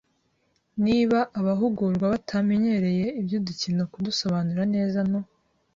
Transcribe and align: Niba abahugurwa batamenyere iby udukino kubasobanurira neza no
Niba 0.85 1.19
abahugurwa 1.39 2.05
batamenyere 2.13 2.89
iby 3.21 3.33
udukino 3.39 3.83
kubasobanurira 3.91 4.63
neza 4.75 4.99
no 5.11 5.21